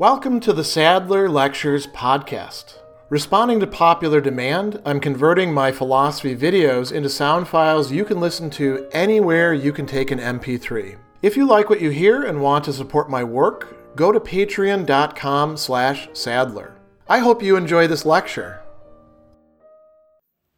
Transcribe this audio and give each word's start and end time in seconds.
Welcome 0.00 0.40
to 0.40 0.54
the 0.54 0.64
Sadler 0.64 1.28
Lectures 1.28 1.86
podcast. 1.86 2.78
Responding 3.10 3.60
to 3.60 3.66
popular 3.66 4.22
demand, 4.22 4.80
I'm 4.86 4.98
converting 4.98 5.52
my 5.52 5.70
philosophy 5.70 6.34
videos 6.34 6.90
into 6.90 7.10
sound 7.10 7.48
files 7.48 7.92
you 7.92 8.06
can 8.06 8.18
listen 8.18 8.48
to 8.52 8.88
anywhere 8.92 9.52
you 9.52 9.74
can 9.74 9.84
take 9.84 10.10
an 10.10 10.18
MP3. 10.18 10.96
If 11.20 11.36
you 11.36 11.46
like 11.46 11.68
what 11.68 11.82
you 11.82 11.90
hear 11.90 12.22
and 12.22 12.40
want 12.40 12.64
to 12.64 12.72
support 12.72 13.10
my 13.10 13.22
work, 13.22 13.94
go 13.94 14.10
to 14.10 14.18
patreon.com 14.18 15.58
slash 15.58 16.08
sadler. 16.14 16.74
I 17.06 17.18
hope 17.18 17.42
you 17.42 17.56
enjoy 17.56 17.86
this 17.86 18.06
lecture. 18.06 18.62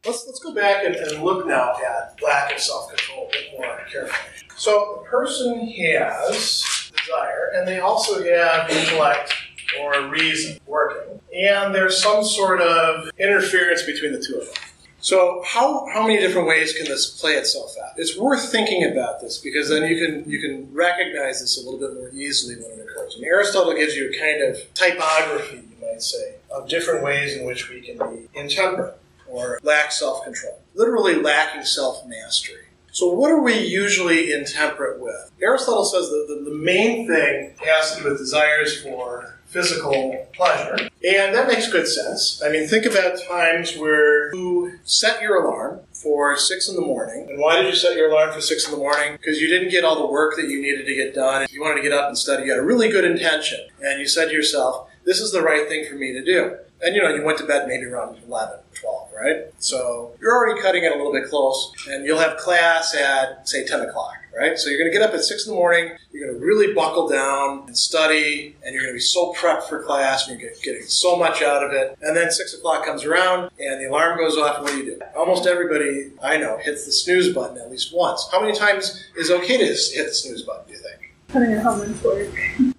Let's, 0.07 0.25
let's 0.25 0.39
go 0.39 0.55
back 0.55 0.85
and, 0.85 0.95
and 0.95 1.21
look 1.25 1.49
now 1.49 1.73
at 1.73 2.23
lack 2.23 2.53
of 2.53 2.61
self-control 2.61 3.33
a 3.35 3.59
more 3.59 3.81
carefully. 3.91 4.49
So 4.55 5.03
the 5.03 5.11
person 5.11 5.67
has 5.67 6.72
desire, 7.05 7.51
and 7.55 7.67
they 7.67 7.81
also 7.81 8.23
have 8.23 8.71
intellect 8.71 9.35
or 9.81 10.09
reason 10.09 10.59
working. 10.67 11.21
And 11.35 11.75
there's 11.75 12.03
some 12.03 12.25
sort 12.25 12.61
of 12.61 13.11
interference 13.19 13.83
between 13.83 14.13
the 14.13 14.21
two 14.21 14.37
of 14.37 14.47
them. 14.47 14.55
So 15.01 15.43
how, 15.45 15.85
how 15.93 16.07
many 16.07 16.21
different 16.21 16.47
ways 16.47 16.73
can 16.75 16.85
this 16.85 17.21
play 17.21 17.33
itself 17.33 17.75
out? 17.83 17.95
It's 17.97 18.17
worth 18.17 18.53
thinking 18.53 18.85
about 18.85 19.21
this 19.21 19.39
because 19.39 19.69
then 19.69 19.91
you 19.91 19.99
can 19.99 20.31
you 20.31 20.41
can 20.41 20.73
recognize 20.73 21.41
this 21.41 21.61
a 21.61 21.69
little 21.69 21.81
bit 21.81 21.95
more 21.95 22.11
easily 22.11 22.55
when 22.55 22.79
it 22.79 22.87
occurs. 22.89 23.17
And 23.17 23.25
Aristotle 23.25 23.75
gives 23.75 23.97
you 23.97 24.11
a 24.11 24.17
kind 24.17 24.43
of 24.45 24.75
typography, 24.75 25.57
you 25.57 25.87
might 25.87 26.03
say, 26.03 26.37
of 26.53 26.69
different 26.69 27.03
ways 27.03 27.35
in 27.37 27.45
which 27.47 27.69
we 27.69 27.81
can 27.81 27.99
be 27.99 28.29
intemperate 28.35 28.97
or 29.29 29.59
lack 29.65 29.91
self-control. 29.91 30.61
Literally 30.75 31.17
lacking 31.17 31.65
self-mastery. 31.65 32.67
So, 32.93 33.11
what 33.11 33.31
are 33.31 33.41
we 33.41 33.59
usually 33.59 34.33
intemperate 34.33 35.01
with? 35.01 35.33
Aristotle 35.41 35.87
says 35.87 36.11
that 36.11 36.27
the, 36.29 36.51
the 36.51 36.55
main 36.55 37.07
thing 37.09 37.55
has 37.65 37.97
to 37.97 38.03
do 38.03 38.11
with 38.11 38.19
desires 38.19 38.83
for 38.83 39.39
physical 39.47 40.29
pleasure. 40.35 40.77
And 41.03 41.35
that 41.35 41.49
makes 41.49 41.73
good 41.73 41.89
sense. 41.89 42.43
I 42.45 42.51
mean, 42.51 42.67
think 42.67 42.85
about 42.85 43.19
times 43.27 43.79
where 43.79 44.35
you 44.35 44.79
set 44.85 45.23
your 45.23 45.43
alarm 45.43 45.81
for 45.93 46.37
six 46.37 46.69
in 46.69 46.77
the 46.77 46.83
morning. 46.83 47.29
And 47.31 47.39
why 47.39 47.63
did 47.63 47.67
you 47.67 47.75
set 47.75 47.97
your 47.97 48.11
alarm 48.11 48.33
for 48.35 48.43
six 48.43 48.67
in 48.67 48.73
the 48.73 48.79
morning? 48.79 49.13
Because 49.13 49.41
you 49.41 49.49
didn't 49.49 49.71
get 49.71 49.85
all 49.85 49.97
the 49.97 50.13
work 50.13 50.37
that 50.37 50.49
you 50.49 50.61
needed 50.61 50.85
to 50.85 50.95
get 50.95 51.15
done. 51.15 51.47
You 51.51 51.63
wanted 51.63 51.77
to 51.77 51.83
get 51.83 51.93
up 51.93 52.09
and 52.09 52.19
study, 52.19 52.45
you 52.45 52.51
had 52.51 52.59
a 52.59 52.65
really 52.65 52.91
good 52.91 53.05
intention. 53.05 53.61
And 53.81 54.01
you 54.01 54.07
said 54.07 54.27
to 54.27 54.33
yourself, 54.33 54.89
this 55.05 55.19
is 55.19 55.33
the 55.33 55.43
right 55.43 55.67
thing 55.67 55.87
for 55.89 55.95
me 55.95 56.13
to 56.13 56.23
do. 56.23 56.57
And 56.83 56.97
you 56.97 57.03
know, 57.03 57.15
you 57.15 57.25
went 57.25 57.39
to 57.39 57.47
bed 57.47 57.69
maybe 57.69 57.85
around 57.85 58.19
11, 58.27 58.59
12, 58.75 59.09
right? 59.15 59.37
So 59.59 60.17
you're 60.21 60.35
already 60.35 60.61
cutting 60.61 60.83
it 60.83 60.93
a 60.93 60.97
little 60.97 61.13
bit 61.13 61.29
close, 61.29 61.73
and 61.89 62.05
you'll 62.05 62.19
have 62.19 62.37
class 62.39 62.95
at, 62.95 63.49
say, 63.49 63.65
10 63.65 63.83
o'clock, 63.83 64.17
right? 64.37 64.59
So 64.59 64.69
you're 64.69 64.81
going 64.81 64.91
to 64.91 64.99
get 64.99 65.09
up 65.09 65.15
at 65.15 65.23
6 65.23 65.47
in 65.47 65.53
the 65.53 65.57
morning, 65.57 65.93
you're 66.11 66.27
going 66.27 66.41
to 66.41 66.45
really 66.45 66.75
buckle 66.75 67.09
down 67.09 67.65
and 67.69 67.79
study, 67.79 68.57
and 68.65 68.75
you're 68.75 68.83
going 68.83 68.93
to 68.93 68.97
be 68.97 69.01
so 69.01 69.33
prepped 69.35 69.69
for 69.69 69.85
class, 69.85 70.27
and 70.27 70.41
you're 70.41 70.51
getting 70.65 70.83
so 70.83 71.17
much 71.17 71.41
out 71.41 71.63
of 71.63 71.73
it. 71.73 71.97
And 72.03 72.17
then 72.17 72.33
6 72.33 72.55
o'clock 72.55 72.85
comes 72.85 73.05
around, 73.05 73.51
and 73.61 73.81
the 73.81 73.89
alarm 73.89 74.19
goes 74.19 74.37
off, 74.37 74.57
and 74.57 74.65
what 74.65 74.73
do 74.73 74.79
you 74.79 74.97
do? 74.97 75.01
Almost 75.17 75.47
everybody 75.47 76.11
I 76.21 76.37
know 76.37 76.59
hits 76.59 76.85
the 76.85 76.93
snooze 76.93 77.33
button 77.33 77.59
at 77.59 77.71
least 77.71 77.95
once. 77.95 78.29
How 78.33 78.41
many 78.41 78.59
times 78.59 79.05
is 79.17 79.31
it 79.31 79.41
okay 79.41 79.57
to 79.57 79.67
hit 79.67 80.07
the 80.07 80.15
snooze 80.15 80.43
button, 80.43 80.67
do 80.67 80.73
you 80.73 80.81
think? 80.81 81.15
Depending 81.29 81.59
on 81.59 81.65
how 81.65 81.77
much 81.77 82.03
work. 82.03 82.29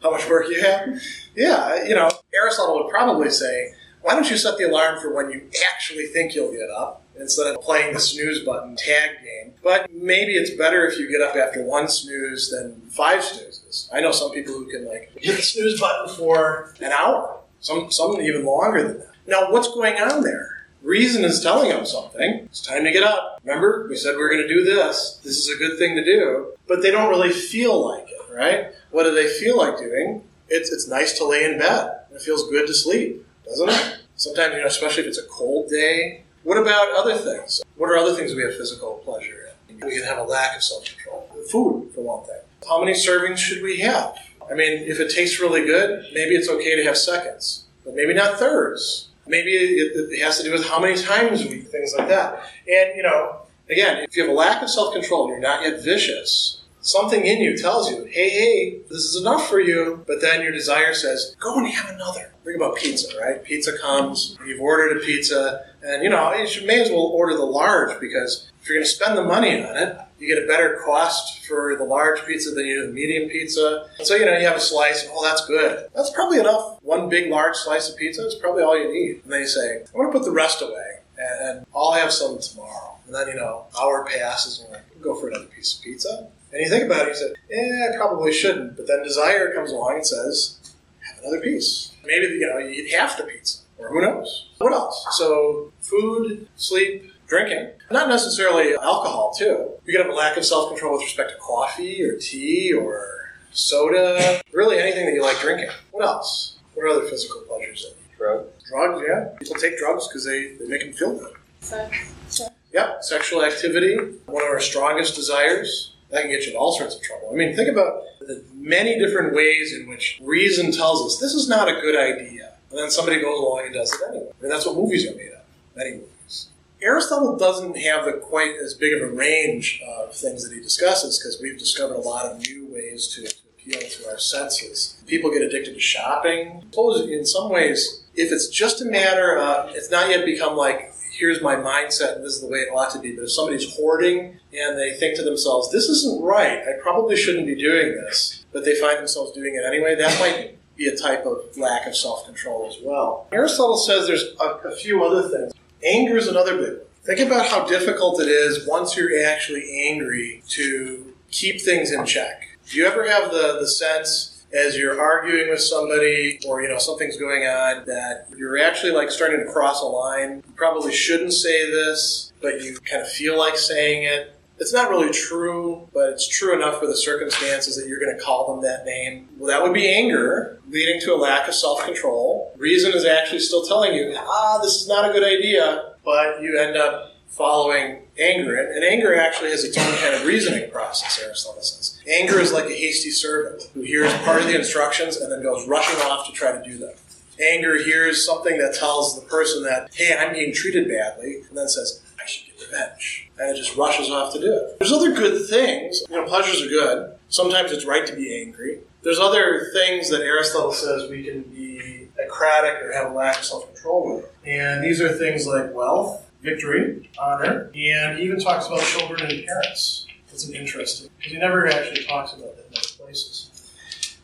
How 0.02 0.12
much 0.12 0.30
work 0.30 0.50
you 0.50 0.62
have? 0.62 1.02
Yeah, 1.36 1.86
you 1.86 1.96
know, 1.96 2.10
Aristotle 2.36 2.84
would 2.84 2.92
probably 2.92 3.30
say, 3.30 3.74
why 4.04 4.16
don't 4.16 4.30
you 4.30 4.38
set 4.38 4.58
the 4.58 4.66
alarm 4.66 5.00
for 5.00 5.14
when 5.14 5.32
you 5.32 5.50
actually 5.74 6.06
think 6.08 6.36
you'll 6.36 6.52
get 6.52 6.70
up 6.70 7.04
instead 7.18 7.48
of 7.48 7.62
playing 7.62 7.94
the 7.94 8.00
snooze 8.00 8.44
button 8.44 8.76
tag 8.76 9.12
game? 9.24 9.54
But 9.64 9.92
maybe 9.94 10.34
it's 10.34 10.52
better 10.52 10.86
if 10.86 11.00
you 11.00 11.10
get 11.10 11.22
up 11.22 11.36
after 11.38 11.64
one 11.64 11.88
snooze 11.88 12.50
than 12.50 12.82
five 12.90 13.24
snoozes. 13.24 13.90
I 13.94 14.02
know 14.02 14.12
some 14.12 14.32
people 14.32 14.54
who 14.54 14.70
can 14.70 14.86
like 14.86 15.12
hit 15.16 15.38
the 15.38 15.42
snooze 15.42 15.80
button 15.80 16.14
for 16.16 16.76
an 16.82 16.92
hour, 16.92 17.40
some 17.62 17.90
some 17.92 18.20
even 18.20 18.46
longer 18.46 18.86
than 18.86 19.00
that. 19.00 19.12
Now, 19.26 19.52
what's 19.52 19.74
going 19.74 19.96
on 19.96 20.22
there? 20.22 20.68
Reason 20.82 21.24
is 21.24 21.42
telling 21.42 21.70
them 21.70 21.86
something. 21.86 22.42
It's 22.44 22.60
time 22.60 22.84
to 22.84 22.92
get 22.92 23.04
up. 23.04 23.40
Remember, 23.46 23.88
we 23.90 23.96
said 23.96 24.18
we 24.18 24.22
are 24.24 24.30
going 24.30 24.42
to 24.42 24.54
do 24.54 24.66
this. 24.66 25.22
This 25.24 25.38
is 25.38 25.56
a 25.56 25.58
good 25.58 25.80
thing 25.80 25.96
to 25.96 26.04
do. 26.04 26.58
But 26.68 26.82
they 26.82 26.92
don't 26.92 27.10
really 27.10 27.32
feel 27.32 27.88
like 27.88 28.10
it, 28.10 28.34
right? 28.34 28.74
What 28.92 29.04
do 29.04 29.16
they 29.16 29.28
feel 29.28 29.58
like 29.58 29.78
doing? 29.78 30.24
It's, 30.50 30.74
it's 30.74 30.90
nice 30.90 31.18
to 31.20 31.26
lay 31.26 31.46
in 31.46 31.58
bed. 31.58 32.02
It 32.12 32.22
feels 32.22 32.50
good 32.50 32.68
to 32.68 32.74
sleep 32.74 33.26
doesn't 33.46 33.70
it? 33.70 34.00
Sometimes, 34.16 34.56
you 34.56 34.62
know, 34.62 34.68
especially 34.68 35.04
if 35.04 35.10
it's 35.10 35.18
a 35.18 35.28
cold 35.28 35.70
day. 35.70 36.24
What 36.44 36.58
about 36.58 36.94
other 36.96 37.18
things? 37.18 37.62
What 37.78 37.90
are 37.90 37.98
other 37.98 38.14
things 38.14 38.36
we 38.36 38.44
have 38.44 38.56
physical 38.56 39.02
pleasure 39.04 39.50
in? 39.70 39.76
We 39.86 39.96
can 39.96 40.04
have 40.04 40.18
a 40.18 40.24
lack 40.24 40.56
of 40.56 40.64
self 40.64 40.86
control. 40.86 41.30
Food, 41.52 41.92
for 41.94 42.02
one 42.02 42.26
thing. 42.26 42.40
How 42.68 42.80
many 42.80 42.94
servings 42.94 43.38
should 43.38 43.62
we 43.64 43.80
have? 43.80 44.16
I 44.50 44.56
mean, 44.56 44.84
if 44.84 45.00
it 45.00 45.14
tastes 45.14 45.40
really 45.40 45.66
good, 45.66 46.06
maybe 46.14 46.36
it's 46.36 46.50
okay 46.50 46.76
to 46.76 46.84
have 46.84 46.98
seconds, 46.98 47.66
but 47.86 47.96
maybe 47.96 48.14
not 48.14 48.38
thirds. 48.38 49.10
Maybe 49.26 49.52
it, 49.52 50.22
has 50.22 50.38
to 50.38 50.44
do 50.44 50.52
with 50.52 50.68
how 50.68 50.80
many 50.80 51.02
times 51.02 51.44
we 51.46 51.60
things 51.60 51.96
like 51.98 52.10
that. 52.10 52.44
And 52.68 52.96
you 52.96 53.04
know, 53.04 53.42
again, 53.70 54.00
if 54.00 54.16
you 54.16 54.24
have 54.24 54.32
a 54.32 54.36
lack 54.36 54.62
of 54.62 54.70
self 54.70 54.94
control 54.94 55.24
and 55.24 55.32
you're 55.32 55.40
not 55.40 55.64
yet 55.64 55.82
vicious, 55.82 56.62
something 56.84 57.26
in 57.26 57.40
you 57.40 57.58
tells 57.58 57.90
you, 57.90 58.06
hey, 58.06 58.30
hey, 58.30 58.80
this 58.90 59.00
is 59.00 59.20
enough 59.20 59.50
for 59.50 59.60
you. 59.60 60.04
But 60.06 60.22
then 60.22 60.44
your 60.44 60.52
desire 60.52 60.94
says, 60.94 61.36
go 61.40 61.58
and 61.58 61.68
have 61.68 61.96
another. 61.96 62.32
Think 62.44 62.58
about 62.58 62.76
pizza, 62.76 63.18
right? 63.20 63.44
Pizza 63.44 63.78
comes, 63.80 64.38
you've 64.46 64.60
ordered 64.60 64.98
a 64.98 65.00
pizza, 65.00 65.66
and 65.82 66.04
you 66.04 66.10
know, 66.10 66.34
you 66.34 66.68
may 66.68 66.82
as 66.82 66.90
well 66.90 67.00
order 67.00 67.36
the 67.36 67.46
large 67.46 68.00
because 68.02 68.52
if 68.62 68.68
you're 68.68 68.78
going 68.78 68.86
to 68.86 68.90
spend 68.90 69.18
the 69.18 69.24
money 69.24 69.64
on 69.64 69.78
it, 69.78 69.98
you 70.20 70.28
get 70.28 70.44
a 70.44 70.48
better 70.48 70.82
cost 70.86 71.46
for 71.46 71.76
the 71.78 71.84
large 71.84 72.26
pizza 72.26 72.52
than 72.52 72.66
you 72.66 72.82
do 72.82 72.88
the 72.88 72.94
medium 72.94 73.30
pizza. 73.30 73.90
So, 74.04 74.16
you 74.16 74.26
know, 74.26 74.38
you 74.38 74.46
have 74.46 74.58
a 74.58 74.62
slice, 74.62 75.08
oh, 75.10 75.24
that's 75.24 75.46
good. 75.48 75.90
That's 75.96 76.10
probably 76.12 76.40
enough. 76.40 76.80
One 76.82 77.10
big, 77.10 77.30
large 77.30 77.56
slice 77.56 77.90
of 77.90 77.98
pizza 77.98 78.26
is 78.26 78.36
probably 78.36 78.64
all 78.64 78.78
you 78.78 78.94
need. 78.94 79.24
And 79.24 79.32
then 79.32 79.42
you 79.42 79.48
say, 79.48 79.84
I 79.84 79.98
want 79.98 80.12
to 80.12 80.20
put 80.20 80.26
the 80.26 80.32
rest 80.32 80.62
away, 80.62 81.00
and 81.18 81.66
I'll 81.76 81.94
have 81.94 82.12
some 82.12 82.40
tomorrow. 82.40 82.98
And 83.06 83.16
then, 83.16 83.28
you 83.30 83.36
know, 83.36 83.66
hour 83.80 84.06
passes, 84.06 84.60
and 84.60 84.70
you're 84.70 84.78
like, 84.78 85.02
go 85.02 85.20
for 85.20 85.30
another 85.30 85.46
piece 85.46 85.78
of 85.78 85.84
pizza. 85.84 86.30
And 86.54 86.62
you 86.62 86.70
think 86.70 86.86
about 86.86 87.08
it, 87.08 87.10
you 87.10 87.16
say, 87.16 87.34
eh, 87.52 87.94
I 87.94 87.98
probably 87.98 88.32
shouldn't. 88.32 88.78
But 88.78 88.86
then 88.88 89.02
desire 89.04 89.52
comes 89.56 89.72
along 89.72 89.96
and 89.96 90.06
says, 90.06 90.60
have 91.00 91.24
another 91.24 91.42
piece. 91.42 91.94
Maybe, 92.06 92.28
you 92.28 92.48
know, 92.48 92.60
you 92.60 92.70
eat 92.70 92.94
half 92.94 93.18
the 93.18 93.24
pizza. 93.24 93.58
Or 93.80 93.90
who 93.90 94.02
knows? 94.02 94.50
What 94.60 94.72
else? 94.72 95.04
So, 95.18 95.74
food, 95.82 96.48
sleep, 96.56 97.12
drinking. 97.26 97.70
Not 97.90 98.08
necessarily 98.08 98.76
alcohol, 98.76 99.34
too. 99.36 99.72
You 99.84 99.98
could 99.98 100.06
have 100.06 100.14
a 100.14 100.16
lack 100.16 100.38
of 100.38 100.46
self 100.46 100.70
control 100.70 100.94
with 100.94 101.02
respect 101.02 101.32
to 101.32 101.38
coffee 101.38 102.04
or 102.04 102.20
tea 102.20 102.72
or 102.72 103.32
soda. 103.52 104.40
Really 104.54 104.78
anything 104.78 105.08
that 105.08 105.14
you 105.14 105.24
like 105.24 105.40
drinking. 105.40 105.70
What 105.90 106.06
else? 106.06 106.60
What 106.76 106.84
are 106.84 106.90
other 106.90 107.08
physical 107.08 107.42
pleasures 107.42 107.86
Drugs. 108.16 108.64
Drugs, 108.70 109.04
yeah. 109.08 109.30
People 109.40 109.56
take 109.56 109.78
drugs 109.80 110.08
because 110.08 110.24
they, 110.24 110.54
they 110.54 110.68
make 110.68 110.82
them 110.82 110.94
feel 110.94 111.18
good. 111.18 111.34
Sex. 111.62 112.50
Yep, 112.72 113.04
sexual 113.04 113.44
activity, 113.44 113.96
one 114.28 114.44
of 114.44 114.50
our 114.50 114.60
strongest 114.60 115.16
desires 115.16 115.93
that 116.14 116.22
can 116.22 116.32
get 116.32 116.46
you 116.46 116.52
in 116.52 116.58
all 116.58 116.72
sorts 116.72 116.96
of 116.96 117.02
trouble. 117.02 117.30
I 117.32 117.36
mean, 117.36 117.56
think 117.56 117.70
about 117.70 118.04
the 118.20 118.44
many 118.54 118.98
different 119.00 119.36
ways 119.36 119.74
in 119.74 119.90
which 119.90 120.20
reason 120.22 120.72
tells 120.72 121.06
us 121.06 121.20
this 121.20 121.34
is 121.34 121.50
not 121.50 121.68
a 121.68 121.82
good 121.82 121.98
idea, 121.98 122.54
and 122.70 122.80
then 122.80 122.92
somebody 122.92 123.20
goes 123.20 123.40
along 123.40 123.64
and 123.66 123.74
does 123.74 123.92
it 123.92 124.00
anyway. 124.10 124.30
I 124.40 124.42
mean, 124.42 124.52
that's 124.52 124.66
what 124.66 124.76
movies 124.76 125.10
are 125.10 125.16
made 125.16 125.32
of. 125.34 125.42
Many 125.76 125.92
movies. 125.96 126.50
Aristotle 126.82 127.36
doesn't 127.38 127.78
have 127.78 128.06
the 128.06 128.14
quite 128.14 128.56
as 128.64 128.74
big 128.74 128.94
of 128.94 129.10
a 129.10 129.12
range 129.12 129.82
of 129.88 130.14
things 130.14 130.48
that 130.48 130.54
he 130.54 130.62
discusses 130.62 131.18
because 131.18 131.42
we've 131.42 131.58
discovered 131.58 131.96
a 131.96 132.00
lot 132.00 132.26
of 132.26 132.40
new 132.42 132.68
ways 132.68 133.08
to, 133.16 133.24
to 133.24 133.36
appeal 133.58 133.90
to 133.90 134.10
our 134.10 134.20
senses. 134.20 135.02
People 135.08 135.32
get 135.32 135.42
addicted 135.42 135.74
to 135.74 135.80
shopping. 135.80 136.62
Suppose 136.70 137.10
in 137.10 137.26
some 137.26 137.50
ways, 137.50 138.04
if 138.16 138.32
it's 138.32 138.50
just 138.50 138.82
a 138.82 138.86
matter 138.86 139.38
of, 139.38 139.72
it's 139.76 139.90
not 139.90 140.10
yet 140.10 140.26
become 140.26 140.56
like 140.56 140.93
here's 141.24 141.42
my 141.42 141.56
mindset 141.56 142.18
and 142.18 142.26
this 142.26 142.34
is 142.34 142.42
the 142.42 142.48
way 142.48 142.60
it 142.60 142.70
ought 142.76 142.92
to 142.92 143.00
be. 143.00 143.16
But 143.16 143.24
if 143.24 143.32
somebody's 143.32 143.74
hoarding 143.78 144.38
and 144.52 144.78
they 144.78 144.94
think 145.00 145.16
to 145.16 145.24
themselves, 145.24 145.72
this 145.72 145.86
isn't 145.86 146.22
right, 146.22 146.60
I 146.60 146.74
probably 146.82 147.16
shouldn't 147.16 147.48
be 147.48 147.56
doing 147.56 147.94
this, 147.94 148.44
but 148.52 148.66
they 148.66 148.76
find 148.76 149.00
themselves 149.00 149.32
doing 149.32 149.56
it 149.56 149.64
anyway, 149.66 149.96
that 149.96 150.20
might 150.20 150.58
be 150.76 150.88
a 150.88 150.98
type 150.98 151.26
of 151.26 151.38
lack 151.56 151.88
of 151.88 151.96
self 151.96 152.26
control 152.26 152.68
as 152.68 152.76
well. 152.84 153.28
Aristotle 153.32 153.78
says 153.78 154.06
there's 154.06 154.36
a, 154.42 154.68
a 154.68 154.76
few 154.76 155.02
other 155.06 155.30
things. 155.30 155.54
Anger 155.86 156.18
is 156.18 156.28
another 156.28 156.58
big 156.58 156.78
one. 156.80 156.88
Think 157.06 157.20
about 157.22 157.46
how 157.46 157.66
difficult 157.66 158.20
it 158.22 158.28
is 158.28 158.68
once 158.68 158.98
you're 158.98 159.26
actually 159.26 159.88
angry 159.88 160.44
to 160.50 161.14
keep 161.32 161.62
things 161.62 161.94
in 161.94 162.06
check. 162.06 162.50
Do 162.70 162.78
you 162.78 162.86
ever 162.86 163.10
have 163.10 163.32
the, 163.32 163.60
the 163.62 163.68
sense 163.68 164.33
as 164.54 164.78
you're 164.78 165.00
arguing 165.00 165.50
with 165.50 165.62
somebody 165.62 166.40
or 166.48 166.62
you 166.62 166.70
know 166.70 166.78
something's 166.78 167.18
going 167.18 167.44
on 167.44 167.86
that 167.86 168.28
you're 168.38 168.58
actually 168.58 168.92
like 168.92 169.10
starting 169.10 169.40
to 169.46 169.52
cross 169.52 169.82
a 169.82 169.86
line. 169.86 170.44
You 170.46 170.54
probably 170.56 170.94
shouldn't 170.94 171.34
say 171.34 171.70
this 171.72 172.32
but 172.42 172.62
you 172.62 172.78
kind 172.80 173.02
of 173.02 173.10
feel 173.10 173.38
like 173.38 173.58
saying 173.58 174.04
it. 174.04 174.36
It's 174.60 174.74
not 174.74 174.90
really 174.90 175.12
true 175.12 175.90
but 175.94 176.10
it's 176.10 176.28
true 176.28 176.56
enough 176.56 176.80
for 176.80 176.88
the 176.88 176.96
circumstances 176.96 177.76
that 177.78 177.88
you're 177.88 178.00
going 178.00 178.16
to 178.16 178.24
call 178.24 178.54
them 178.54 178.64
that 178.64 178.86
name. 178.86 179.28
Well 179.38 179.48
that 179.48 179.64
would 179.64 179.74
be 179.74 179.92
anger 179.92 180.60
leading 180.70 181.02
to 181.02 181.14
a 181.14 181.18
lack 181.18 181.48
of 181.48 181.56
self-control. 181.56 182.54
Reason 182.58 182.94
is 182.94 183.06
actually 183.06 183.40
still 183.40 183.66
telling 183.66 183.94
you 183.94 184.14
ah 184.18 184.60
this 184.62 184.82
is 184.82 184.88
not 184.88 185.10
a 185.10 185.14
good 185.14 185.24
idea 185.24 185.96
but 186.06 186.42
you 186.42 186.60
end 186.60 186.78
up 186.78 187.13
following 187.34 188.00
anger. 188.20 188.56
And, 188.56 188.84
anger 188.84 189.16
actually 189.16 189.50
has 189.50 189.64
its 189.64 189.78
own 189.78 189.96
kind 189.98 190.14
of 190.14 190.26
reasoning 190.26 190.70
process, 190.70 191.20
Aristotle 191.22 191.62
says. 191.62 192.00
Anger 192.08 192.40
is 192.40 192.54
like 192.54 192.66
a 192.66 192.74
hasty 192.74 193.10
servant 193.10 193.64
who 193.74 193.82
hears 193.82 194.14
part 194.20 194.42
of 194.42 194.48
the 194.48 194.56
instructions 194.56 195.18
and 195.18 195.32
then 195.32 195.42
goes 195.42 195.68
rushing 195.68 196.00
off 196.02 196.28
to 196.28 196.34
try 196.34 196.52
to 196.52 196.64
do 196.64 196.78
them. 196.78 196.94
Anger 197.42 197.82
hears 197.84 198.24
something 198.24 198.60
that 198.60 198.76
tells 198.76 199.20
the 199.20 199.26
person 199.28 199.64
that, 199.64 199.90
hey, 199.96 200.16
I'm 200.16 200.34
being 200.34 200.54
treated 200.54 200.88
badly, 200.88 201.42
and 201.50 201.58
then 201.58 201.68
says, 201.68 202.04
I 202.22 202.28
should 202.28 202.46
get 202.46 202.64
revenge. 202.64 203.32
And 203.40 203.50
it 203.50 203.60
just 203.60 203.76
rushes 203.76 204.12
off 204.12 204.34
to 204.34 204.40
do 204.40 204.54
it. 204.54 204.80
There's 204.80 204.92
other 204.92 205.14
good 205.14 205.50
things. 205.50 206.04
You 206.10 206.18
know, 206.18 206.28
pleasures 206.28 206.62
are 206.62 206.70
good. 206.70 207.16
Sometimes 207.30 207.72
it's 207.72 207.86
right 207.86 208.06
to 208.06 208.16
be 208.16 208.40
angry. 208.40 208.82
There's 209.02 209.20
other 209.20 209.72
things 209.74 210.12
that 210.12 210.22
Aristotle 210.22 210.72
says 210.72 211.10
we 211.10 211.24
can 211.24 211.42
be 211.42 212.08
acratic 212.24 212.82
or 212.84 212.94
have 212.94 213.12
a 213.12 213.16
lack 213.16 213.40
of 213.40 213.44
self 213.44 213.74
control 213.74 214.16
with. 214.16 214.32
And 214.46 214.84
these 214.84 215.02
are 215.02 215.10
things 215.10 215.48
like 215.48 215.74
wealth, 215.74 216.23
victory, 216.44 217.10
honor, 217.18 217.72
and 217.74 218.20
even 218.20 218.40
talks 218.40 218.68
about 218.68 218.82
children 218.82 219.22
and 219.22 219.46
parents. 219.46 220.06
It's 220.32 220.48
an 220.48 220.56
interesting, 220.56 221.10
because 221.18 221.32
he 221.32 221.38
never 221.38 221.68
actually 221.68 222.04
talks 222.06 222.34
about 222.34 222.56
that 222.58 222.66
in 222.70 222.78
other 222.78 222.88
places. 223.06 223.50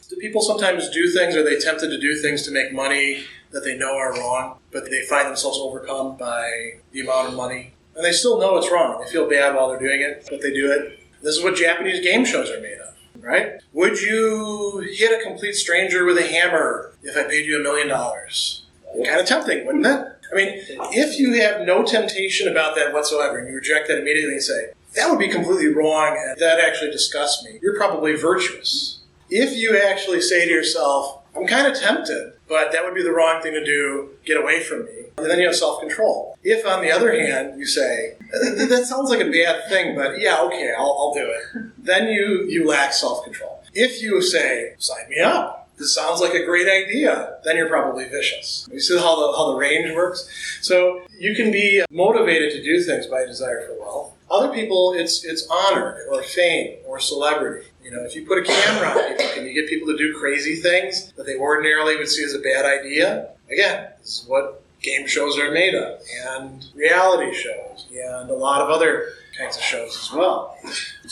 Do 0.10 0.16
people 0.16 0.42
sometimes 0.42 0.90
do 0.90 1.10
things, 1.10 1.36
or 1.36 1.44
they 1.44 1.60
tempted 1.60 1.90
to 1.90 2.00
do 2.00 2.16
things 2.16 2.44
to 2.44 2.52
make 2.52 2.74
money 2.74 3.24
that 3.52 3.64
they 3.64 3.78
know 3.78 3.96
are 3.96 4.14
wrong, 4.14 4.58
but 4.72 4.90
they 4.90 5.04
find 5.04 5.28
themselves 5.28 5.60
overcome 5.60 6.18
by 6.18 6.80
the 6.92 7.02
amount 7.02 7.30
of 7.30 7.36
money? 7.36 7.74
And 7.96 8.04
they 8.04 8.12
still 8.12 8.40
know 8.40 8.58
it's 8.58 8.72
wrong. 8.72 9.04
They 9.04 9.12
feel 9.12 9.30
bad 9.30 9.56
while 9.56 9.70
they're 9.70 9.80
doing 9.80 10.02
it, 10.02 10.26
but 10.30 10.42
they 10.42 10.52
do 10.52 10.72
it. 10.72 11.00
This 11.22 11.38
is 11.38 11.44
what 11.44 11.56
Japanese 11.56 12.04
game 12.04 12.26
shows 12.26 12.50
are 12.50 12.60
made 12.60 12.78
of, 12.80 13.24
right? 13.24 13.62
Would 13.74 14.02
you 14.02 14.80
hit 14.92 15.12
a 15.12 15.24
complete 15.24 15.54
stranger 15.54 16.06
with 16.06 16.18
a 16.18 16.26
hammer 16.26 16.94
if 17.04 17.16
I 17.16 17.24
paid 17.30 17.46
you 17.46 17.60
a 17.60 17.64
million 17.64 17.88
dollars? 17.88 18.66
Kind 19.06 19.20
of 19.20 19.28
tempting, 19.28 19.66
wouldn't 19.68 19.86
it? 19.86 20.19
I 20.32 20.36
mean, 20.36 20.60
if 20.92 21.20
you 21.20 21.34
have 21.42 21.66
no 21.66 21.84
temptation 21.84 22.48
about 22.48 22.76
that 22.76 22.94
whatsoever 22.94 23.40
and 23.40 23.48
you 23.48 23.56
reject 23.56 23.88
that 23.88 24.00
immediately 24.00 24.34
and 24.34 24.44
say, 24.44 24.72
that 24.96 25.10
would 25.10 25.20
be 25.20 25.28
completely 25.28 25.68
wrong 25.68 26.18
and 26.18 26.38
that 26.40 26.60
actually 26.60 26.92
disgusts 26.92 27.44
me, 27.46 27.60
you're 27.62 27.78
probably 27.78 28.16
virtuous. 28.16 29.00
If 29.30 29.56
you 29.56 29.80
actually 29.80 30.22
say 30.22 30.46
to 30.46 30.52
yourself, 30.52 31.20
I'm 31.36 31.46
kind 31.46 31.68
of 31.68 31.80
tempted, 31.80 32.34
but 32.48 32.72
that 32.72 32.84
would 32.84 32.96
be 32.96 33.04
the 33.04 33.12
wrong 33.12 33.42
thing 33.42 33.54
to 33.54 33.64
do, 33.64 34.10
get 34.26 34.38
away 34.38 34.64
from 34.64 34.86
me, 34.86 35.06
and 35.18 35.28
then 35.30 35.40
you 35.40 35.46
have 35.46 35.56
self 35.56 35.80
control. 35.80 36.38
If, 36.44 36.66
on 36.66 36.82
the 36.82 36.92
other 36.92 37.12
hand, 37.12 37.60
you 37.60 37.68
say, 37.68 38.16
that 38.32 38.86
sounds 38.88 39.12
like 39.12 39.22
a 39.22 39.30
bad 39.30 39.70
thing, 39.70 39.96
but 39.96 40.20
yeah, 40.20 40.42
okay, 40.42 40.74
I'll, 40.76 40.96
I'll 41.00 41.14
do 41.14 41.30
it, 41.32 41.72
then 41.78 42.08
you, 42.08 42.46
you 42.48 42.68
lack 42.68 42.94
self 42.94 43.24
control. 43.24 43.64
If 43.74 44.02
you 44.02 44.22
say, 44.22 44.74
sign 44.80 45.08
me 45.10 45.20
up, 45.20 45.69
this 45.80 45.96
sounds 45.96 46.20
like 46.20 46.34
a 46.34 46.46
great 46.46 46.68
idea, 46.68 47.38
then 47.46 47.56
you're 47.56 47.70
probably 47.70 48.06
vicious. 48.06 48.68
You 48.72 48.82
see 48.82 48.98
how 48.98 49.16
the, 49.16 49.38
how 49.38 49.54
the 49.54 49.58
range 49.58 49.96
works? 49.96 50.30
So 50.62 51.02
you 51.18 51.34
can 51.34 51.52
be 51.52 51.84
motivated 51.90 52.52
to 52.52 52.62
do 52.62 52.82
things 52.84 53.08
by 53.08 53.22
a 53.22 53.26
desire 53.26 53.66
for 53.66 53.80
wealth. 53.80 54.14
Other 54.30 54.54
people, 54.54 54.94
it's, 54.96 55.24
it's 55.24 55.48
honor 55.50 56.06
or 56.12 56.22
fame 56.22 56.80
or 56.86 57.00
celebrity. 57.00 57.68
You 57.82 57.92
know, 57.92 58.04
if 58.04 58.14
you 58.14 58.26
put 58.26 58.40
a 58.40 58.44
camera 58.44 58.90
on 58.90 59.08
people, 59.08 59.34
can 59.34 59.46
you 59.46 59.54
get 59.54 59.70
people 59.70 59.88
to 59.88 59.98
do 59.98 60.14
crazy 60.20 60.58
things 60.58 61.14
that 61.14 61.26
they 61.26 61.38
ordinarily 61.38 61.96
would 61.96 62.10
see 62.10 62.24
as 62.24 62.36
a 62.36 62.40
bad 62.40 62.66
idea? 62.66 63.30
Again, 63.50 63.88
this 64.00 64.22
is 64.22 64.28
what 64.28 64.62
game 64.82 65.08
shows 65.08 65.40
are 65.40 65.52
made 65.52 65.76
of, 65.76 66.00
and 66.26 66.66
reality 66.76 67.34
shows, 67.34 67.88
and 67.92 68.30
a 68.30 68.34
lot 68.34 68.62
of 68.62 68.70
other 68.70 69.10
kinds 69.38 69.58
of 69.58 69.64
shows 69.64 69.98
as 70.02 70.12
well. 70.14 70.58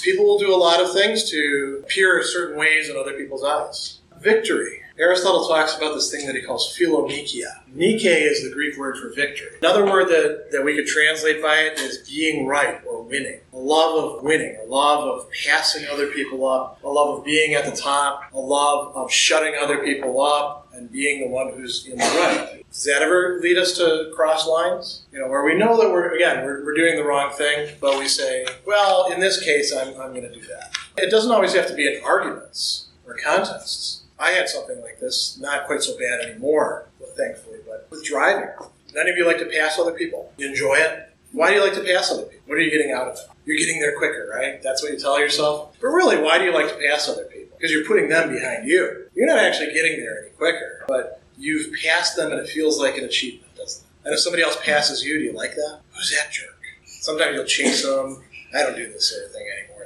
People 0.03 0.25
will 0.25 0.37
do 0.37 0.53
a 0.53 0.55
lot 0.55 0.79
of 0.79 0.93
things 0.93 1.29
to 1.31 1.81
appear 1.83 2.21
certain 2.23 2.57
ways 2.57 2.89
in 2.89 2.95
other 2.95 3.13
people's 3.13 3.43
eyes 3.43 3.96
victory. 4.21 4.81
Aristotle 4.99 5.47
talks 5.47 5.77
about 5.77 5.93
this 5.93 6.09
thing 6.09 6.25
that 6.25 6.35
he 6.35 6.41
calls 6.41 6.75
philonikia. 6.75 7.61
Nike 7.67 8.07
is 8.07 8.43
the 8.43 8.51
Greek 8.51 8.77
word 8.77 8.97
for 8.97 9.13
victory. 9.13 9.49
Another 9.61 9.85
word 9.85 10.07
that, 10.07 10.49
that 10.51 10.63
we 10.63 10.75
could 10.75 10.87
translate 10.87 11.39
by 11.39 11.57
it 11.57 11.79
is 11.79 11.99
being 12.09 12.47
right 12.47 12.81
or 12.83 13.03
winning. 13.03 13.39
A 13.53 13.57
love 13.57 14.15
of 14.17 14.23
winning, 14.23 14.57
a 14.59 14.65
love 14.65 15.03
of 15.03 15.27
passing 15.45 15.85
other 15.87 16.07
people 16.07 16.47
up, 16.47 16.83
a 16.83 16.89
love 16.89 17.19
of 17.19 17.25
being 17.25 17.53
at 17.53 17.65
the 17.65 17.79
top, 17.79 18.23
a 18.33 18.39
love 18.39 18.95
of 18.95 19.11
shutting 19.11 19.53
other 19.61 19.83
people 19.83 20.19
up 20.19 20.67
and 20.73 20.91
being 20.91 21.21
the 21.21 21.27
one 21.27 21.53
who's 21.53 21.85
in 21.85 21.99
the 21.99 22.03
right. 22.03 22.65
Does 22.71 22.83
that 22.85 23.03
ever 23.03 23.39
lead 23.39 23.59
us 23.59 23.77
to 23.77 24.11
cross 24.15 24.47
lines? 24.47 25.05
You 25.11 25.19
know, 25.19 25.27
where 25.27 25.43
we 25.43 25.55
know 25.55 25.79
that 25.79 25.91
we're, 25.91 26.15
again, 26.15 26.43
we're, 26.43 26.65
we're 26.65 26.75
doing 26.75 26.95
the 26.95 27.03
wrong 27.03 27.31
thing, 27.33 27.75
but 27.79 27.99
we 27.99 28.07
say, 28.07 28.47
well, 28.65 29.11
in 29.11 29.19
this 29.19 29.43
case, 29.43 29.71
I'm, 29.71 29.89
I'm 29.89 30.09
going 30.09 30.23
to 30.23 30.33
do 30.33 30.41
that. 30.41 30.75
It 30.97 31.11
doesn't 31.11 31.31
always 31.31 31.53
have 31.53 31.67
to 31.67 31.75
be 31.75 31.87
in 31.87 32.03
arguments 32.03 32.87
or 33.05 33.15
contests 33.15 34.01
I 34.19 34.31
had 34.31 34.49
something 34.49 34.81
like 34.81 34.99
this, 34.99 35.37
not 35.39 35.67
quite 35.67 35.83
so 35.83 35.97
bad 35.97 36.21
anymore, 36.21 36.87
thankfully, 37.15 37.59
but 37.67 37.87
with 37.89 38.03
driving. 38.03 38.49
None 38.95 39.07
of 39.07 39.15
you 39.15 39.25
like 39.25 39.37
to 39.39 39.45
pass 39.45 39.77
other 39.77 39.91
people. 39.91 40.33
You 40.37 40.47
enjoy 40.47 40.75
it? 40.75 41.13
Why 41.33 41.49
do 41.49 41.55
you 41.55 41.63
like 41.63 41.73
to 41.73 41.83
pass 41.83 42.09
other 42.11 42.23
people? 42.23 42.39
What 42.47 42.57
are 42.57 42.61
you 42.61 42.71
getting 42.71 42.91
out 42.91 43.07
of 43.07 43.15
it? 43.15 43.21
You're 43.45 43.57
getting 43.57 43.79
there 43.79 43.95
quicker, 43.97 44.31
right? 44.33 44.61
That's 44.63 44.81
what 44.81 44.91
you 44.91 44.99
tell 44.99 45.19
yourself. 45.19 45.77
But 45.79 45.89
really, 45.89 46.17
why 46.17 46.37
do 46.37 46.45
you 46.45 46.53
like 46.53 46.69
to 46.69 46.87
pass 46.87 47.07
other 47.07 47.25
people? 47.25 47.57
Because 47.57 47.71
you're 47.71 47.85
putting 47.85 48.09
them 48.09 48.33
behind 48.33 48.67
you. 48.67 49.07
You're 49.13 49.27
not 49.27 49.39
actually 49.39 49.73
getting 49.73 49.99
there 49.99 50.23
any 50.23 50.29
quicker, 50.31 50.85
but 50.87 51.21
you've 51.37 51.71
passed 51.83 52.15
them 52.15 52.31
and 52.31 52.39
it 52.39 52.49
feels 52.49 52.79
like 52.79 52.97
an 52.97 53.03
achievement, 53.03 53.55
doesn't 53.55 53.83
it? 53.83 54.05
And 54.05 54.13
if 54.13 54.19
somebody 54.21 54.41
else 54.41 54.57
passes 54.63 55.03
you, 55.03 55.19
do 55.19 55.25
you 55.25 55.33
like 55.33 55.55
that? 55.55 55.79
Who's 55.91 56.11
that 56.17 56.31
jerk? 56.31 56.57
Sometimes 56.85 57.35
you'll 57.35 57.45
chase 57.45 57.83
them. 57.83 58.23
I 58.55 58.63
don't 58.63 58.75
do 58.75 58.91
this 58.91 59.09
sort 59.09 59.25
of 59.25 59.31
thing 59.31 59.45
anymore 59.59 59.76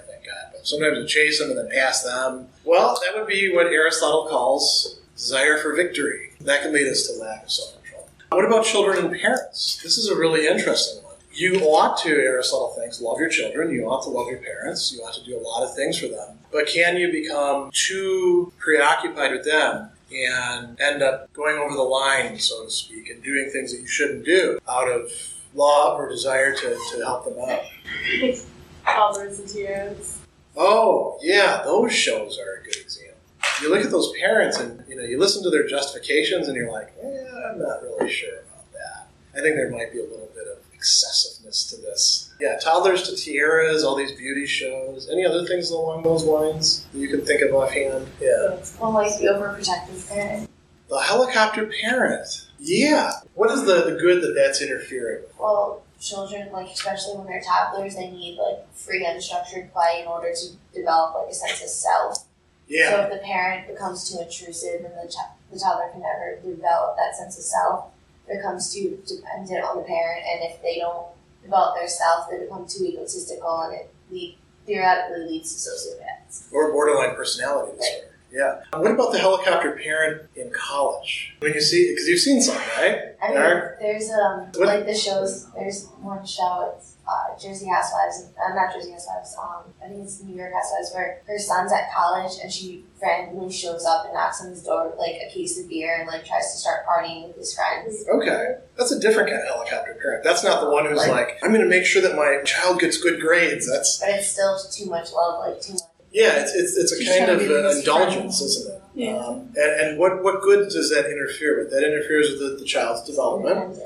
sometimes 0.64 0.98
to 0.98 1.06
chase 1.08 1.40
them 1.40 1.50
and 1.50 1.58
then 1.58 1.70
pass 1.70 2.04
them. 2.04 2.48
Well, 2.64 3.00
that 3.06 3.18
would 3.18 3.28
be 3.28 3.54
what 3.54 3.68
Aristotle 3.68 4.28
calls 4.28 5.00
desire 5.16 5.58
for 5.58 5.76
victory. 5.76 6.32
That 6.42 6.64
can 6.64 6.74
lead 6.74 6.88
us 6.88 7.08
to 7.08 7.14
lack 7.22 7.44
of 7.44 7.52
self 7.52 7.82
control. 7.82 8.10
What 8.32 8.46
about 8.46 8.66
children 8.66 9.06
and 9.06 9.20
parents? 9.20 9.82
This 9.84 9.98
is 9.98 10.10
a 10.10 10.16
really 10.16 10.48
interesting 10.48 11.04
one. 11.04 11.16
You 11.34 11.56
ought 11.62 11.98
to, 12.00 12.10
Aristotle 12.10 12.76
thinks, 12.78 13.02
love 13.02 13.20
your 13.20 13.30
children. 13.30 13.72
You 13.72 13.86
ought 13.86 14.04
to 14.04 14.10
love 14.10 14.28
your 14.30 14.40
parents. 14.40 14.92
You 14.92 15.00
ought 15.02 15.14
to 15.14 15.24
do 15.24 15.38
a 15.38 15.40
lot 15.40 15.64
of 15.64 15.76
things 15.76 15.98
for 15.98 16.08
them. 16.08 16.38
But 16.52 16.68
can 16.68 16.98
you 16.98 17.12
become 17.12 17.72
too 17.72 18.52
preoccupied 18.58 19.32
with 19.32 19.46
them 19.46 19.90
and 20.14 20.80
end 20.82 21.02
up 21.02 21.32
going 21.34 21.58
over 21.58 21.74
the 21.74 21.82
line, 21.82 22.38
so 22.38 22.66
to 22.66 22.70
speak, 22.70 23.10
and 23.10 23.24
doing 23.24 23.50
things 23.50 23.72
that 23.72 23.80
you 23.80 23.88
shouldn't 23.88 24.26
do 24.26 24.60
out 24.68 24.90
of 24.90 25.10
love 25.54 26.00
or 26.00 26.10
desire 26.10 26.54
to, 26.54 26.78
to 26.92 27.02
help 27.06 27.26
them 27.26 27.38
out? 27.50 28.42
Toddlers 28.86 29.40
and 29.40 29.48
Tiaras. 29.48 30.21
Oh, 30.56 31.18
yeah, 31.22 31.62
those 31.64 31.94
shows 31.94 32.38
are 32.40 32.62
a 32.62 32.64
good 32.64 32.76
example. 32.76 33.18
You 33.62 33.70
look 33.70 33.84
at 33.86 33.92
those 33.92 34.12
parents 34.20 34.60
and 34.60 34.84
you 34.88 34.96
know 34.96 35.04
you 35.04 35.20
listen 35.20 35.44
to 35.44 35.50
their 35.50 35.68
justifications 35.68 36.48
and 36.48 36.56
you're 36.56 36.72
like, 36.72 36.94
eh, 37.02 37.50
I'm 37.50 37.60
not 37.60 37.82
really 37.84 38.10
sure 38.10 38.40
about 38.40 38.72
that. 38.74 39.08
I 39.34 39.42
think 39.42 39.56
there 39.56 39.70
might 39.70 39.92
be 39.92 40.00
a 40.00 40.04
little 40.04 40.30
bit 40.34 40.48
of 40.48 40.58
excessiveness 40.74 41.70
to 41.70 41.78
this. 41.78 42.34
Yeah, 42.40 42.58
toddlers 42.58 43.04
to 43.04 43.16
tiaras, 43.16 43.84
all 43.84 43.96
these 43.96 44.14
beauty 44.14 44.48
shows. 44.48 45.10
Any 45.12 45.26
other 45.26 45.46
things 45.46 45.70
along 45.70 46.04
those 46.04 46.24
lines 46.24 46.86
that 46.92 47.00
you 47.00 47.08
can 47.08 47.22
think 47.22 47.42
of 47.44 47.54
offhand? 47.54 48.08
Yeah. 48.20 48.58
Well, 48.80 48.94
like 48.94 49.18
the 49.20 49.28
overprotective 49.28 50.10
parent. 50.10 50.50
The 50.90 51.00
helicopter 51.00 51.70
parent. 51.82 52.48
Yeah. 52.60 53.12
What 53.36 53.52
is 53.52 53.64
the, 53.64 53.84
the 53.84 53.98
good 54.00 54.22
that 54.24 54.34
that's 54.36 54.62
interfering 54.62 55.22
with? 55.22 55.40
Well, 55.40 55.84
children, 56.02 56.52
like 56.52 56.68
especially 56.68 57.18
when 57.18 57.28
they're 57.28 57.42
toddlers, 57.42 57.96
they 57.96 58.10
need 58.10 58.38
like 58.38 58.74
free 58.74 59.06
unstructured 59.06 59.72
play 59.72 60.02
in 60.02 60.08
order 60.08 60.34
to 60.34 60.48
develop 60.74 61.16
like 61.16 61.30
a 61.30 61.34
sense 61.34 61.62
of 61.62 61.70
self. 61.70 62.26
Yeah. 62.68 62.90
So 62.90 63.02
if 63.02 63.12
the 63.12 63.26
parent 63.26 63.68
becomes 63.68 64.10
too 64.10 64.20
intrusive 64.22 64.84
and 64.84 64.94
the, 64.96 65.08
ch- 65.08 65.32
the 65.52 65.60
toddler 65.60 65.90
can 65.92 66.02
never 66.02 66.40
develop 66.44 66.98
that 66.98 67.16
sense 67.16 67.38
of 67.38 67.44
self, 67.44 67.92
it 68.28 68.38
becomes 68.38 68.74
too 68.74 69.02
dependent 69.08 69.64
on 69.64 69.78
the 69.78 69.84
parent. 69.84 70.24
And 70.26 70.52
if 70.52 70.62
they 70.62 70.80
don't 70.80 71.08
develop 71.44 71.76
their 71.76 71.88
self, 71.88 72.30
they 72.30 72.40
become 72.40 72.66
too 72.68 72.86
egotistical 72.86 73.62
and 73.62 73.76
it 73.76 73.94
lead, 74.10 74.38
theoretically 74.66 75.26
leads 75.28 75.54
to 75.54 75.70
sociopaths. 75.70 76.52
Or 76.52 76.72
borderline 76.72 77.16
personality 77.16 77.78
disorder. 77.78 78.06
Right. 78.06 78.11
Yeah. 78.32 78.62
What 78.74 78.92
about 78.92 79.12
the 79.12 79.20
helicopter 79.20 79.74
parent 79.74 80.30
in 80.36 80.52
college? 80.52 81.36
When 81.40 81.54
you 81.54 81.62
see, 81.62 81.90
because 81.90 82.08
you've 82.08 82.20
seen 82.20 82.42
some, 82.42 82.56
right? 82.78 83.16
I 83.22 83.28
mean, 83.30 83.62
there's 83.80 84.10
um 84.10 84.48
what? 84.56 84.68
like 84.68 84.86
the 84.86 84.96
shows. 84.96 85.52
There's 85.52 85.88
one 86.00 86.26
show. 86.26 86.74
It's 86.78 86.96
uh, 87.08 87.38
Jersey 87.38 87.68
Housewives. 87.68 88.30
Uh, 88.38 88.54
not 88.54 88.74
Jersey 88.74 88.92
Housewives. 88.92 89.36
Um, 89.38 89.74
I 89.84 89.90
think 89.90 90.04
it's 90.04 90.22
New 90.24 90.36
York 90.36 90.54
Housewives, 90.54 90.92
where 90.94 91.22
her 91.28 91.38
son's 91.38 91.74
at 91.74 91.92
college 91.94 92.34
and 92.42 92.52
she 92.52 92.86
randomly 93.02 93.52
shows 93.52 93.86
up 93.86 94.06
and 94.06 94.14
knocks 94.14 94.42
on 94.42 94.50
his 94.50 94.64
door 94.64 94.90
with 94.90 94.98
like 94.98 95.16
a 95.16 95.34
case 95.34 95.60
of 95.60 95.68
beer 95.68 95.98
and 96.00 96.08
like 96.08 96.26
tries 96.26 96.52
to 96.54 96.58
start 96.58 96.86
partying 96.86 97.28
with 97.28 97.38
his 97.38 97.54
friends. 97.54 98.06
Okay, 98.08 98.56
that's 98.78 98.92
a 98.92 99.00
different 99.00 99.30
kind 99.30 99.42
of 99.42 99.48
helicopter 99.48 99.98
parent. 100.02 100.24
That's 100.24 100.44
not 100.44 100.62
the 100.62 100.70
one 100.70 100.86
who's 100.86 100.98
like, 100.98 101.12
like 101.12 101.40
I'm 101.44 101.50
going 101.52 101.64
to 101.64 101.70
make 101.70 101.86
sure 101.86 102.02
that 102.02 102.16
my 102.16 102.42
child 102.46 102.80
gets 102.80 102.98
good 102.98 103.20
grades. 103.20 103.70
That's 103.70 104.00
but 104.00 104.10
it's 104.10 104.32
still 104.32 104.58
too 104.72 104.90
much 104.90 105.12
love, 105.12 105.40
like 105.40 105.62
too 105.62 105.74
much 105.74 105.82
yeah, 106.12 106.42
it's, 106.42 106.54
it's, 106.54 106.78
it's 106.78 106.92
a 106.92 107.20
kind 107.20 107.32
of 107.32 107.40
uh, 107.40 107.70
indulgence, 107.78 108.42
isn't 108.42 108.74
it? 108.74 108.82
Yeah. 108.94 109.16
Um, 109.16 109.54
and, 109.56 109.82
and 109.82 110.00
what, 110.00 110.24
what 110.24 110.42
good 110.42 110.70
does 110.70 110.90
that 110.90 111.10
interfere 111.10 111.60
with? 111.60 111.72
That 111.72 111.84
interferes 111.84 112.32
with 112.32 112.40
the, 112.40 112.58
the 112.58 112.66
child's 112.66 113.04
development. 113.04 113.80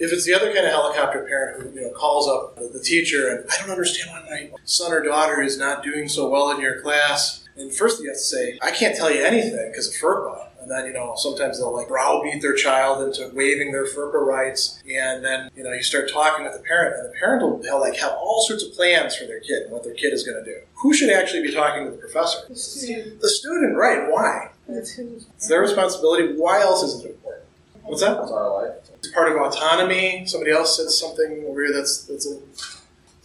If 0.00 0.12
it's 0.12 0.24
the 0.24 0.34
other 0.34 0.52
kind 0.52 0.64
of 0.66 0.72
helicopter 0.72 1.24
parent 1.24 1.62
who 1.62 1.74
you 1.74 1.86
know 1.86 1.90
calls 1.92 2.28
up 2.28 2.56
the, 2.56 2.68
the 2.68 2.80
teacher 2.80 3.28
and 3.30 3.44
I 3.50 3.58
don't 3.60 3.70
understand 3.70 4.10
why 4.10 4.50
my 4.50 4.50
son 4.64 4.92
or 4.92 5.02
daughter 5.02 5.40
is 5.40 5.58
not 5.58 5.82
doing 5.82 6.08
so 6.08 6.28
well 6.28 6.50
in 6.50 6.60
your 6.60 6.80
class, 6.82 7.44
and 7.56 7.74
first 7.74 8.00
you 8.00 8.08
have 8.08 8.16
to 8.16 8.22
say 8.22 8.58
I 8.62 8.70
can't 8.70 8.96
tell 8.96 9.10
you 9.12 9.24
anything 9.24 9.70
because 9.70 9.88
of 9.88 9.94
FERPA 9.94 10.47
And 10.60 10.70
then, 10.70 10.86
you 10.86 10.92
know, 10.92 11.14
sometimes 11.16 11.58
they'll 11.58 11.74
like 11.74 11.88
browbeat 11.88 12.42
their 12.42 12.54
child 12.54 13.06
into 13.06 13.30
waiving 13.34 13.72
their 13.72 13.86
FERPA 13.86 14.20
rights. 14.20 14.82
And 14.90 15.24
then, 15.24 15.50
you 15.56 15.62
know, 15.62 15.72
you 15.72 15.82
start 15.82 16.10
talking 16.10 16.44
with 16.44 16.54
the 16.54 16.62
parent, 16.62 16.96
and 16.96 17.08
the 17.08 17.16
parent 17.18 17.42
will 17.42 17.58
they'll, 17.58 17.80
like 17.80 17.96
have 17.96 18.12
all 18.12 18.44
sorts 18.46 18.64
of 18.64 18.72
plans 18.74 19.16
for 19.16 19.24
their 19.24 19.40
kid 19.40 19.62
and 19.62 19.72
what 19.72 19.84
their 19.84 19.94
kid 19.94 20.12
is 20.12 20.24
going 20.24 20.42
to 20.42 20.44
do. 20.44 20.58
Who 20.82 20.92
should 20.92 21.10
actually 21.10 21.42
be 21.42 21.52
talking 21.52 21.84
to 21.84 21.90
the 21.90 21.96
professor? 21.96 22.40
The 22.48 22.56
student. 22.56 23.20
The 23.20 23.28
student, 23.28 23.76
right? 23.76 24.10
Why? 24.10 24.50
It's 24.68 25.48
their 25.48 25.60
responsibility. 25.60 26.34
Why 26.36 26.60
else 26.60 26.82
is 26.82 27.04
it 27.04 27.10
important? 27.10 27.44
What's 27.84 28.02
that? 28.02 28.18
That's 28.18 28.30
our 28.30 28.62
life. 28.62 28.74
It's 28.96 29.08
part 29.08 29.32
of 29.32 29.38
autonomy. 29.38 30.26
Somebody 30.26 30.52
else 30.52 30.76
said 30.76 30.90
something 30.90 31.44
over 31.48 31.64
here 31.64 31.72
that's 31.72 32.04
that's 32.04 32.26
a 32.26 32.38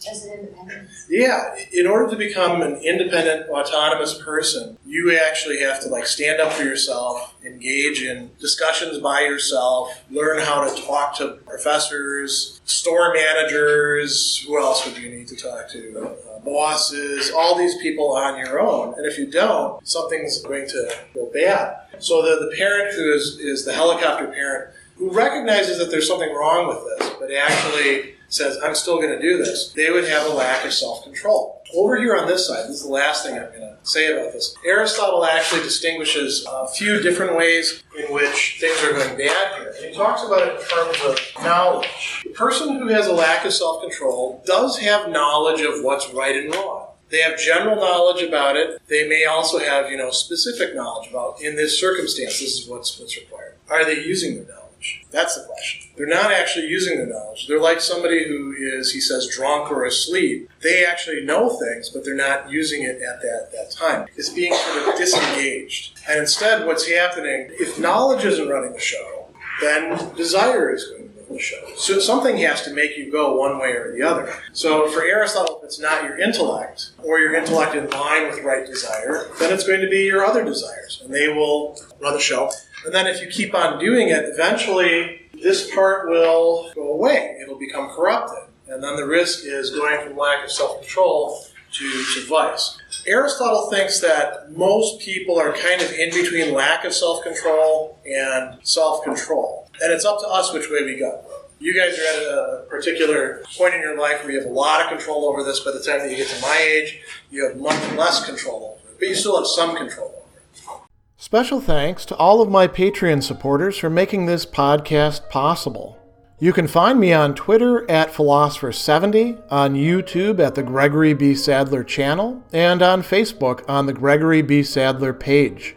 Just 0.04 0.26
an 0.26 0.40
independence. 0.40 1.06
Yeah, 1.08 1.54
in 1.72 1.86
order 1.86 2.10
to 2.10 2.16
become 2.16 2.60
an 2.62 2.76
independent, 2.76 3.48
autonomous 3.48 4.20
person, 4.22 4.76
you 4.84 5.16
actually 5.18 5.60
have 5.60 5.80
to 5.82 5.88
like 5.88 6.06
stand 6.06 6.40
up 6.40 6.52
for 6.52 6.62
yourself, 6.62 7.34
engage 7.44 8.02
in 8.02 8.30
discussions 8.38 8.98
by 8.98 9.22
yourself, 9.22 9.90
learn 10.10 10.40
how 10.40 10.64
to 10.64 10.82
talk 10.82 11.16
to 11.18 11.38
professors, 11.46 12.60
store 12.64 13.14
managers. 13.14 14.44
Who 14.46 14.58
else 14.58 14.86
would 14.86 14.98
you 14.98 15.10
need 15.10 15.28
to 15.28 15.36
talk 15.36 15.70
to? 15.70 15.98
Uh, 15.98 16.38
bosses, 16.44 17.30
all 17.30 17.56
these 17.56 17.76
people 17.78 18.12
on 18.12 18.38
your 18.38 18.60
own. 18.60 18.94
And 18.98 19.06
if 19.06 19.18
you 19.18 19.30
don't, 19.30 19.86
something's 19.86 20.42
going 20.42 20.68
to 20.68 20.96
go 21.14 21.30
bad. 21.32 21.76
So 21.98 22.22
the, 22.22 22.44
the 22.44 22.54
parent 22.56 22.94
who 22.94 23.12
is, 23.14 23.38
is 23.40 23.64
the 23.64 23.72
helicopter 23.72 24.26
parent 24.26 24.74
who 24.96 25.10
recognizes 25.10 25.78
that 25.78 25.90
there's 25.90 26.06
something 26.06 26.32
wrong 26.34 26.68
with 26.68 26.78
this, 26.98 27.10
but 27.18 27.32
actually 27.32 28.14
says, 28.34 28.58
I'm 28.62 28.74
still 28.74 28.96
going 28.96 29.10
to 29.10 29.20
do 29.20 29.38
this, 29.38 29.72
they 29.72 29.90
would 29.90 30.08
have 30.08 30.26
a 30.26 30.34
lack 30.34 30.64
of 30.64 30.72
self 30.72 31.04
control. 31.04 31.62
Over 31.74 31.96
here 31.96 32.16
on 32.16 32.26
this 32.26 32.46
side, 32.46 32.64
this 32.64 32.76
is 32.76 32.82
the 32.82 32.92
last 32.92 33.24
thing 33.24 33.34
I'm 33.34 33.48
going 33.48 33.60
to 33.60 33.76
say 33.82 34.12
about 34.12 34.32
this. 34.32 34.54
Aristotle 34.64 35.24
actually 35.24 35.62
distinguishes 35.62 36.46
a 36.48 36.68
few 36.68 37.00
different 37.00 37.36
ways 37.36 37.82
in 37.98 38.12
which 38.12 38.58
things 38.60 38.82
are 38.82 38.92
going 38.92 39.16
bad 39.16 39.58
here. 39.58 39.74
He 39.80 39.94
talks 39.94 40.22
about 40.24 40.42
it 40.42 40.60
in 40.60 40.66
terms 40.66 40.98
of 41.04 41.44
knowledge. 41.44 42.22
The 42.24 42.30
person 42.30 42.76
who 42.76 42.88
has 42.88 43.06
a 43.06 43.12
lack 43.12 43.44
of 43.44 43.52
self 43.52 43.82
control 43.82 44.42
does 44.46 44.78
have 44.78 45.10
knowledge 45.10 45.60
of 45.62 45.82
what's 45.82 46.12
right 46.12 46.36
and 46.36 46.54
wrong. 46.54 46.88
They 47.10 47.20
have 47.20 47.38
general 47.38 47.76
knowledge 47.76 48.22
about 48.22 48.56
it. 48.56 48.80
They 48.88 49.08
may 49.08 49.24
also 49.24 49.58
have, 49.58 49.90
you 49.90 49.96
know, 49.96 50.10
specific 50.10 50.74
knowledge 50.74 51.10
about 51.10 51.40
in 51.40 51.54
this 51.54 51.78
circumstance, 51.78 52.40
this 52.40 52.60
is 52.60 52.68
what's 52.68 52.98
what's 52.98 53.16
required. 53.16 53.54
Are 53.70 53.84
they 53.84 54.04
using 54.04 54.34
the 54.36 54.42
knowledge? 54.42 54.63
That's 55.10 55.36
the 55.36 55.46
question. 55.46 55.90
They're 55.96 56.06
not 56.06 56.32
actually 56.32 56.66
using 56.66 56.96
their 56.96 57.06
knowledge. 57.06 57.46
They're 57.46 57.60
like 57.60 57.80
somebody 57.80 58.26
who 58.26 58.54
is, 58.58 58.92
he 58.92 59.00
says, 59.00 59.28
drunk 59.28 59.70
or 59.70 59.84
asleep. 59.84 60.50
They 60.62 60.84
actually 60.84 61.24
know 61.24 61.50
things, 61.50 61.88
but 61.90 62.04
they're 62.04 62.16
not 62.16 62.50
using 62.50 62.82
it 62.82 63.00
at 63.02 63.22
that, 63.22 63.50
that 63.52 63.70
time. 63.70 64.06
It's 64.16 64.30
being 64.30 64.54
sort 64.54 64.88
of 64.88 64.96
disengaged. 64.96 66.00
And 66.08 66.20
instead, 66.20 66.66
what's 66.66 66.88
happening, 66.88 67.48
if 67.52 67.78
knowledge 67.78 68.24
isn't 68.24 68.48
running 68.48 68.72
the 68.72 68.80
show, 68.80 69.28
then 69.60 70.14
desire 70.16 70.74
is 70.74 70.88
going 70.88 71.13
the 71.34 71.40
show. 71.40 71.62
So 71.76 71.98
something 71.98 72.36
has 72.38 72.62
to 72.62 72.72
make 72.72 72.96
you 72.96 73.10
go 73.10 73.36
one 73.36 73.58
way 73.58 73.72
or 73.72 73.92
the 73.92 74.02
other. 74.02 74.32
So 74.52 74.88
for 74.88 75.02
Aristotle, 75.02 75.58
if 75.58 75.64
it's 75.64 75.78
not 75.78 76.04
your 76.04 76.18
intellect, 76.18 76.92
or 77.02 77.18
your 77.18 77.34
intellect 77.34 77.74
in 77.74 77.90
line 77.90 78.28
with 78.28 78.42
right 78.42 78.66
desire, 78.66 79.28
then 79.38 79.52
it's 79.52 79.66
going 79.66 79.80
to 79.80 79.88
be 79.88 80.04
your 80.04 80.24
other 80.24 80.44
desires, 80.44 81.00
and 81.04 81.12
they 81.12 81.28
will 81.28 81.78
run 82.00 82.14
the 82.14 82.20
show. 82.20 82.50
And 82.84 82.94
then 82.94 83.06
if 83.06 83.20
you 83.20 83.28
keep 83.28 83.54
on 83.54 83.78
doing 83.78 84.08
it, 84.08 84.24
eventually 84.24 85.28
this 85.42 85.74
part 85.74 86.08
will 86.08 86.72
go 86.74 86.92
away. 86.92 87.38
It'll 87.42 87.58
become 87.58 87.88
corrupted. 87.90 88.50
And 88.68 88.82
then 88.82 88.96
the 88.96 89.06
risk 89.06 89.44
is 89.44 89.70
going 89.70 90.06
from 90.06 90.16
lack 90.16 90.44
of 90.44 90.50
self 90.50 90.80
control 90.80 91.44
to, 91.72 92.04
to 92.14 92.26
vice. 92.28 92.78
Aristotle 93.06 93.68
thinks 93.70 94.00
that 94.00 94.52
most 94.52 95.00
people 95.00 95.38
are 95.38 95.52
kind 95.52 95.82
of 95.82 95.92
in 95.92 96.10
between 96.10 96.54
lack 96.54 96.84
of 96.84 96.94
self 96.94 97.22
control 97.22 97.98
and 98.06 98.58
self 98.62 99.04
control. 99.04 99.63
And 99.84 99.92
it's 99.92 100.06
up 100.06 100.18
to 100.20 100.26
us 100.26 100.50
which 100.50 100.70
way 100.70 100.82
we 100.82 100.98
go. 100.98 101.22
You 101.58 101.74
guys 101.74 101.98
are 101.98 102.02
at 102.02 102.22
a 102.22 102.64
particular 102.70 103.42
point 103.54 103.74
in 103.74 103.82
your 103.82 103.98
life 103.98 104.24
where 104.24 104.32
you 104.32 104.40
have 104.40 104.48
a 104.48 104.52
lot 104.52 104.80
of 104.80 104.88
control 104.88 105.26
over 105.26 105.44
this. 105.44 105.60
By 105.60 105.72
the 105.72 105.80
time 105.80 105.98
that 105.98 106.10
you 106.10 106.16
get 106.16 106.28
to 106.28 106.40
my 106.40 106.56
age, 106.56 107.02
you 107.30 107.46
have 107.46 107.58
much 107.58 107.92
less 107.92 108.24
control 108.24 108.78
over 108.78 108.88
it. 108.90 108.98
But 108.98 109.08
you 109.08 109.14
still 109.14 109.36
have 109.36 109.46
some 109.46 109.76
control 109.76 110.08
over 110.08 110.38
it. 110.38 110.82
Special 111.18 111.60
thanks 111.60 112.06
to 112.06 112.16
all 112.16 112.40
of 112.40 112.50
my 112.50 112.66
Patreon 112.66 113.22
supporters 113.22 113.76
for 113.76 113.90
making 113.90 114.24
this 114.24 114.46
podcast 114.46 115.28
possible. 115.28 115.98
You 116.38 116.54
can 116.54 116.66
find 116.66 116.98
me 116.98 117.12
on 117.12 117.34
Twitter 117.34 117.88
at 117.90 118.10
Philosopher70, 118.10 119.42
on 119.50 119.74
YouTube 119.74 120.40
at 120.40 120.54
the 120.54 120.62
Gregory 120.62 121.12
B. 121.12 121.34
Sadler 121.34 121.84
channel, 121.84 122.42
and 122.54 122.80
on 122.80 123.02
Facebook 123.02 123.62
on 123.68 123.84
the 123.84 123.92
Gregory 123.92 124.40
B. 124.40 124.62
Sadler 124.62 125.12
page. 125.12 125.76